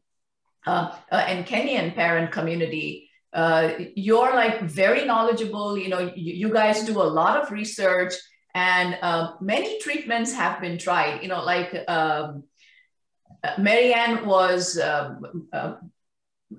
[0.66, 5.78] uh, uh, and Kenyan parent community, uh, you're like very knowledgeable.
[5.78, 8.14] You know, you, you guys do a lot of research,
[8.56, 11.22] and uh, many treatments have been tried.
[11.22, 12.44] You know, like um,
[13.44, 14.80] uh, Marianne was.
[14.80, 15.92] Um,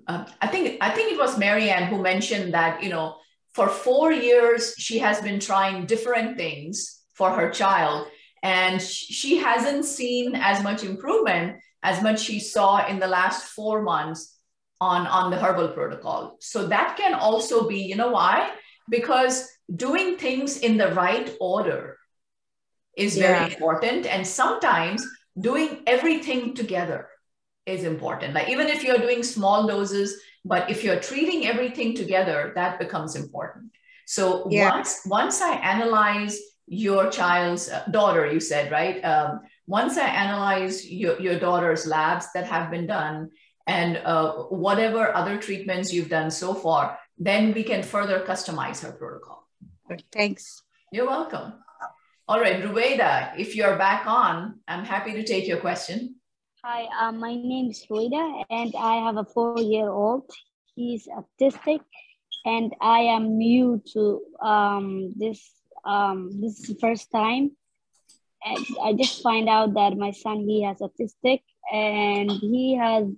[0.06, 3.16] uh, uh, I think I think it was Marianne who mentioned that you know
[3.54, 8.06] for four years she has been trying different things for her child,
[8.42, 13.82] and she hasn't seen as much improvement as much she saw in the last four
[13.82, 14.38] months
[14.80, 16.36] on on the herbal protocol.
[16.40, 18.50] So that can also be you know why
[18.88, 21.96] because doing things in the right order
[22.96, 23.54] is very Yeah.
[23.54, 25.06] important, and sometimes
[25.38, 27.08] doing everything together
[27.66, 28.34] is important.
[28.34, 33.16] Like even if you're doing small doses, but if you're treating everything together, that becomes
[33.16, 33.72] important.
[34.06, 34.70] So Yeah.
[34.70, 39.02] once once I analyze your child's uh, daughter, you said right.
[39.04, 43.30] Um, once I analyze your, your daughter's labs that have been done
[43.66, 48.92] and uh, whatever other treatments you've done so far, then we can further customize her
[48.92, 49.48] protocol.
[50.12, 50.62] Thanks.
[50.92, 51.54] You're welcome.
[52.26, 56.13] All right, Rueda, if you're back on, I'm happy to take your question.
[56.66, 60.30] Hi, uh, my name is Ruida and I have a four-year-old.
[60.74, 61.80] He's autistic
[62.46, 65.44] and I am new to um, this.
[65.84, 67.50] Um, this is the first time.
[68.42, 73.08] And I just find out that my son, he has autistic and he has,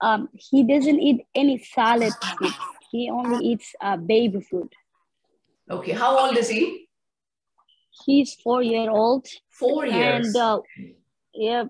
[0.00, 2.54] um, he doesn't eat any solid food.
[2.92, 4.72] He only eats uh, baby food.
[5.68, 6.88] Okay, how old is he?
[8.04, 10.26] He's four year old Four years.
[10.26, 10.60] And uh,
[11.34, 11.64] yeah,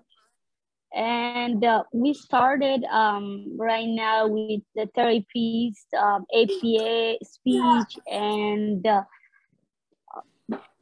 [0.97, 9.03] and uh, we started um, right now with the therapies, um, ABA, speech, and uh,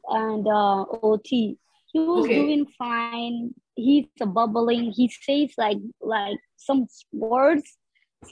[0.08, 1.58] and uh, OT.
[1.92, 2.34] He was Okay.
[2.34, 3.54] doing fine.
[3.74, 4.92] He's a bubbling.
[4.96, 7.76] He says like like some words,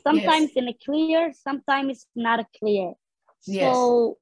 [0.03, 2.95] sometimes in a clear, sometimes not a clear.
[3.47, 3.77] Yes.
[3.77, 4.19] So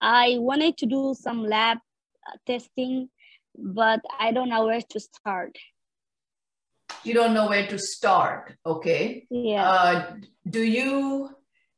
[0.00, 1.78] I wanted to do some lab
[2.26, 3.10] uh, testing,
[3.58, 5.56] but I don't know where to start.
[7.06, 8.54] You don't know where to start.
[8.64, 9.26] Okay.
[9.30, 9.68] Yeah.
[9.68, 10.16] Uh,
[10.48, 11.30] do you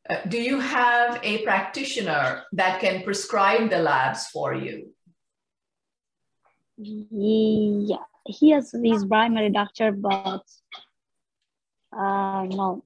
[0.08, 4.94] uh, do you have a practitioner that can prescribe the labs for you?
[6.78, 8.04] yeah.
[8.26, 10.42] He has his primary doctor, but
[11.96, 12.84] uh, no.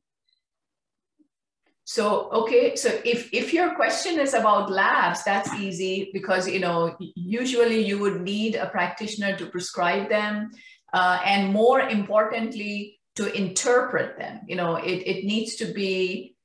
[1.85, 6.97] So okay, so if if your question is about labs, that's easy because you know
[6.99, 10.53] usually you would need a practitioner to prescribe them,
[10.93, 14.41] uh, and more importantly to interpret them.
[14.47, 16.37] You know, it it needs to be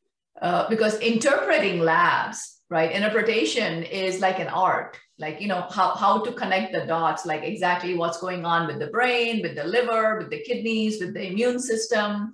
[0.41, 2.91] uh, because interpreting labs, right?
[2.91, 7.43] Interpretation is like an art, like you know how how to connect the dots, like
[7.43, 11.27] exactly what's going on with the brain, with the liver, with the kidneys, with the
[11.27, 12.33] immune system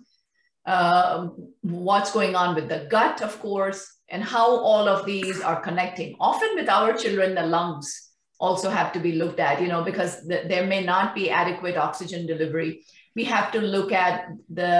[0.65, 1.27] uh,
[1.61, 6.15] what's going on with the gut, of course, and how all of these are connecting.
[6.19, 8.02] Often with our children, the lungs
[8.43, 11.77] also have to be looked at, you know, because th- there may not be adequate
[11.77, 12.83] oxygen delivery.
[13.15, 14.73] We have to look at the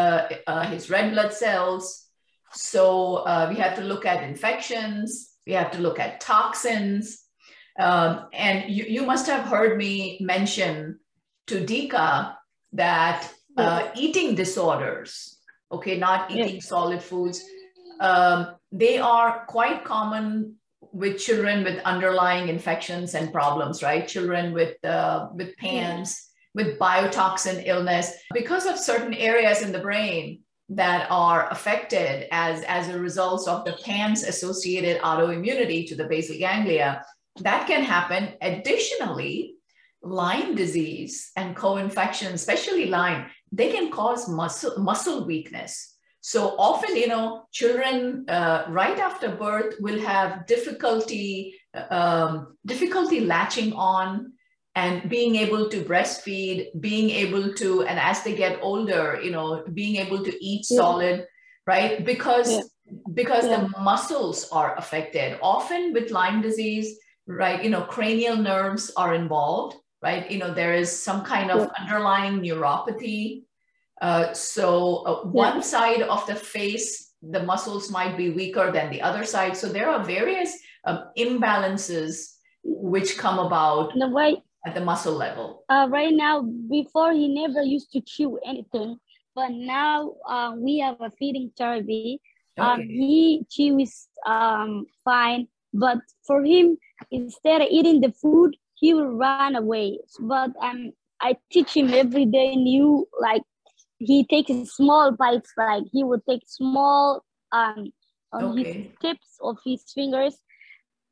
[0.45, 1.86] uh, his red blood cells.
[2.52, 2.84] So
[3.32, 5.32] uh, we have to look at infections.
[5.47, 7.23] We have to look at toxins.
[7.80, 10.99] Um, and you, you must have heard me mention
[11.47, 12.36] to Dika
[12.73, 15.39] that uh, eating disorders,
[15.71, 17.41] okay, not eating solid foods,
[17.99, 20.56] um, they are quite common
[20.93, 24.08] with children with underlying infections and problems, right?
[24.08, 30.41] Children with uh, with PANS, with biotoxin illness, because of certain areas in the brain
[30.69, 36.38] that are affected as as a result of the PANS associated autoimmunity to the basal
[36.38, 37.03] ganglia.
[37.41, 38.34] That can happen.
[38.41, 39.56] Additionally,
[40.03, 45.92] Lyme disease and co-infection, especially Lyme, they can cause muscle muscle weakness.
[46.23, 51.59] So often, you know, children uh, right after birth will have difficulty
[51.89, 54.32] um, difficulty latching on
[54.76, 59.65] and being able to breastfeed, being able to, and as they get older, you know,
[59.74, 60.78] being able to eat Yeah.
[60.78, 61.28] solid,
[61.67, 62.05] right?
[62.05, 62.63] Because Yeah.
[63.13, 63.57] because Yeah.
[63.57, 65.38] the muscles are affected.
[65.41, 66.88] Often with Lyme disease,
[67.28, 70.30] right, you know, cranial nerves are involved, right?
[70.32, 73.43] You know, there is some kind of underlying neuropathy
[74.04, 74.66] Uh, so
[75.10, 79.56] uh, one side of the face, the muscles might be weaker than the other side.
[79.56, 80.51] So there are various
[80.84, 82.14] um, imbalances
[82.64, 85.47] which come about The way at the muscle level.
[85.72, 86.36] uh, right now,
[86.70, 88.99] before he never used to chew anything,
[89.36, 92.20] but now uh, we have a feeding therapy.
[92.60, 92.88] Um, Okay.
[93.08, 96.78] he chews um, fine, but for him,
[97.10, 99.99] instead of eating the food, he will run away.
[100.20, 100.91] But um,
[101.22, 103.43] I teach him every day new, like
[104.06, 107.91] he takes small bites, like he would take small um,
[108.32, 110.38] on his tips of his fingers.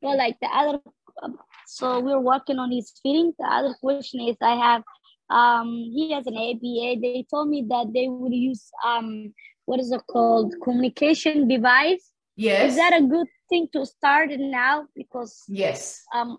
[0.00, 0.80] Well, like the other,
[1.22, 3.32] um, so we're working on his feeding.
[3.38, 4.82] The other question is, I have,
[5.30, 7.00] um, he has an ABA.
[7.00, 9.32] They told me that they would use, um,
[9.66, 12.10] what is it called, communication device.
[12.36, 12.72] Yes.
[12.72, 14.86] Is that a good thing to start now?
[14.96, 16.02] Because yes.
[16.14, 16.36] um,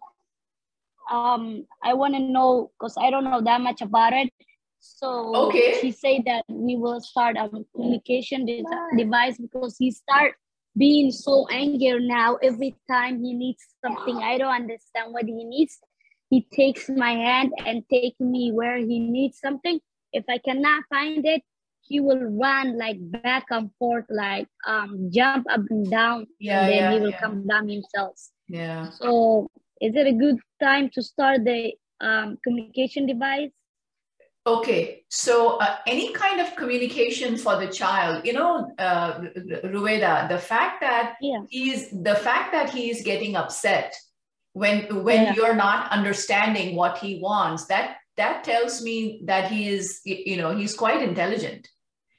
[1.09, 4.29] um, I want to know because I don't know that much about it.
[4.83, 5.79] So Okay.
[5.81, 8.65] she said that we will start a communication de-
[8.97, 10.35] device because he start
[10.77, 14.17] being so angry now every time he needs something.
[14.23, 15.79] I don't understand what he needs.
[16.29, 19.79] He takes my hand and take me where he needs something.
[20.13, 21.43] If I cannot find it,
[21.81, 26.69] he will run like back and forth, like um jump up and down, Yeah, and
[26.69, 27.19] then yeah, he will yeah.
[27.23, 28.15] come down himself.
[28.47, 28.89] Yeah.
[28.89, 29.49] So
[29.81, 33.51] is it a good time to start the um, communication device?
[34.45, 39.21] Okay, so uh, any kind of communication for the child, you know, uh,
[39.63, 41.43] Rueda, the fact that Yeah.
[41.49, 43.95] he's the fact that he is getting upset
[44.51, 45.33] when when Yeah.
[45.33, 50.53] you're not understanding what he wants, that that tells me that he is, you know,
[50.55, 51.69] he's quite intelligent.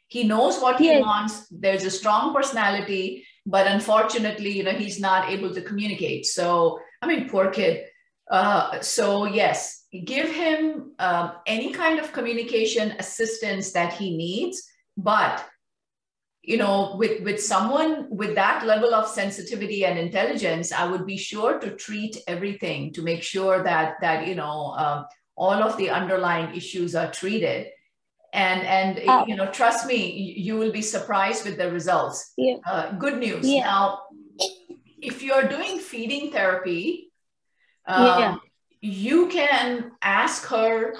[0.08, 1.02] He knows what he Yes.
[1.02, 1.46] wants.
[1.50, 6.24] There's a strong personality, but unfortunately, you know, he's not able to communicate.
[6.24, 7.84] So, I mean, poor kid.
[8.30, 14.62] Uh, so yes, give him um, any kind of communication assistance that he needs,
[14.96, 15.44] but
[16.42, 21.16] you know, with with someone with that level of sensitivity and intelligence, I would be
[21.16, 25.88] sure to treat everything to make sure that that you know um, all of the
[25.90, 27.68] underlying issues are treated.
[28.34, 29.24] And and Oh.
[29.26, 32.32] you know, trust me, you will be surprised with the results.
[32.36, 32.56] Yeah.
[32.66, 33.48] Uh, good news.
[33.48, 33.64] Yeah.
[33.64, 34.00] Now,
[35.00, 37.12] if you're doing feeding therapy,
[37.86, 38.36] um, Yeah.
[38.84, 40.94] You can ask her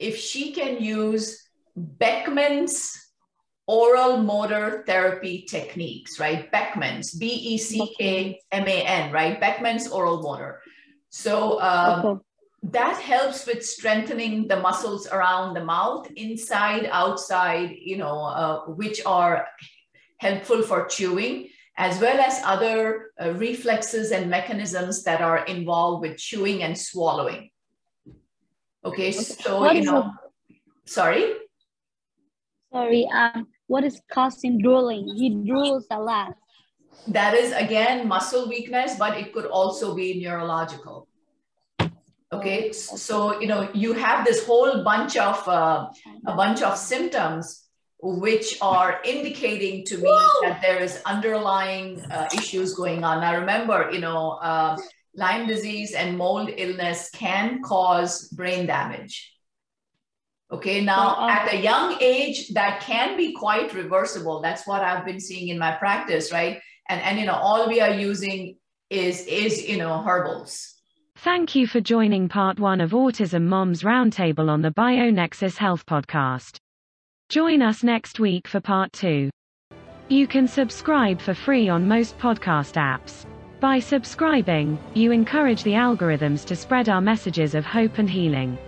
[0.00, 2.98] if she can use Beckman's
[3.68, 6.50] oral motor therapy techniques, right?
[6.50, 9.40] Beckman's, B E C K M A N, right?
[9.40, 10.60] Beckman's oral motor.
[11.10, 12.20] So um, Okay.
[12.74, 19.06] that helps with strengthening the muscles around the mouth, inside, outside, you know, uh, which
[19.06, 19.46] are
[20.18, 26.18] helpful for chewing, as well as other uh, reflexes and mechanisms that are involved with
[26.18, 27.50] chewing and swallowing.
[28.84, 30.12] Okay, so What you know,
[30.86, 31.34] sorry.
[32.72, 33.08] Sorry.
[33.14, 35.08] Um, what is causing drooling?
[35.16, 36.34] He drools a lot.
[37.08, 41.08] That is again muscle weakness, but it could also be neurological.
[42.32, 45.88] Okay, so you know you have this whole bunch of uh,
[46.26, 47.69] a bunch of symptoms
[48.02, 53.20] which are indicating to me that there is underlying uh, issues going on.
[53.20, 54.76] Now remember, you know, uh,
[55.14, 59.32] Lyme disease and mold illness can cause brain damage.
[60.52, 61.28] Okay, now Uh-uh.
[61.30, 64.40] at a young age, that can be quite reversible.
[64.40, 66.60] That's what I've been seeing in my practice, right?
[66.88, 68.56] And and you know, all we are using
[68.88, 70.74] is is you know herbals.
[71.18, 76.56] Thank you for joining part one of Autism Moms Roundtable on the BioNexus Health Podcast.
[77.30, 79.30] Join us next week for part two.
[80.08, 83.24] You can subscribe for free on most podcast apps.
[83.60, 88.58] By subscribing, you encourage the algorithms to spread our messages of hope and healing.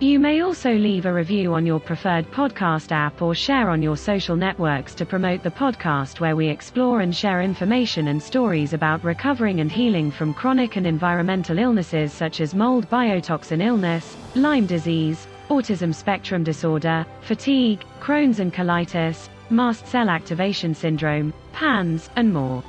[0.00, 3.96] You may also leave a review on your preferred podcast app or share on your
[3.96, 9.04] social networks to promote the podcast where we explore and share information and stories about
[9.04, 15.28] recovering and healing from chronic and environmental illnesses such as mold biotoxin illness, Lyme disease,
[15.52, 22.62] autism spectrum disorder, fatigue, Crohn's and colitis, mast cell activation syndrome, PANS, and more.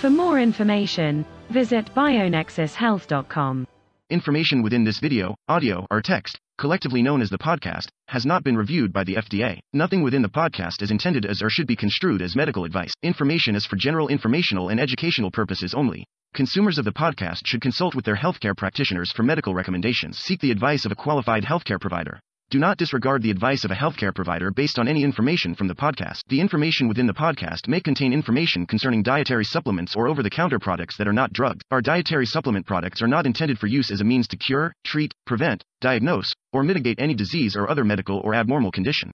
[0.00, 3.66] For more information, visit bionexushealth.com.
[4.10, 8.56] Information within this video, audio, or text, collectively known as the podcast, has not been
[8.56, 9.58] reviewed by the FDA.
[9.72, 12.92] Nothing within the podcast is intended as or should be construed as medical advice.
[13.02, 16.04] Information is for general informational and educational purposes only.
[16.34, 20.18] Consumers of the podcast should consult with their healthcare practitioners for medical recommendations.
[20.18, 22.20] Seek the advice of a qualified healthcare provider.
[22.52, 25.74] Do not disregard the advice of a healthcare provider based on any information from the
[25.74, 26.24] podcast.
[26.28, 30.58] The information within the podcast may contain information concerning dietary supplements or over the counter
[30.58, 31.64] products that are not drugs.
[31.70, 35.14] Our dietary supplement products are not intended for use as a means to cure, treat,
[35.24, 39.12] prevent, diagnose, or mitigate any disease or other medical or abnormal condition.